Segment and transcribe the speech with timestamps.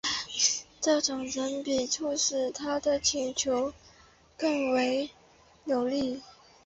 [0.79, 3.71] 这种个人笔触使他的请求
[4.35, 5.11] 更为
[5.65, 6.23] 有力。